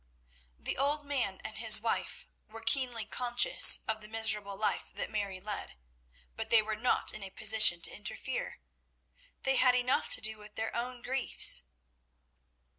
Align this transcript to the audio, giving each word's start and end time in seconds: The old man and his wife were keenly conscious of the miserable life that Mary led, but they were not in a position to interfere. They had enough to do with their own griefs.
The 0.57 0.79
old 0.79 1.05
man 1.05 1.39
and 1.43 1.59
his 1.59 1.79
wife 1.79 2.27
were 2.47 2.63
keenly 2.65 3.05
conscious 3.05 3.81
of 3.87 4.01
the 4.01 4.07
miserable 4.07 4.57
life 4.57 4.91
that 4.95 5.11
Mary 5.11 5.39
led, 5.39 5.77
but 6.35 6.49
they 6.49 6.59
were 6.63 6.75
not 6.75 7.13
in 7.13 7.21
a 7.21 7.29
position 7.29 7.81
to 7.81 7.95
interfere. 7.95 8.61
They 9.43 9.57
had 9.57 9.75
enough 9.75 10.09
to 10.09 10.19
do 10.19 10.39
with 10.39 10.55
their 10.55 10.75
own 10.75 11.03
griefs. 11.03 11.65